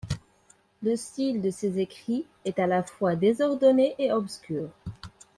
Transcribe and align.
Le 0.81 0.95
style 0.95 1.43
de 1.43 1.51
ses 1.51 1.77
écrits 1.77 2.25
est 2.43 2.57
à 2.57 2.65
la 2.65 2.81
fois 2.81 3.15
désordonné 3.15 3.93
et 3.99 4.11
obscur. 4.11 4.67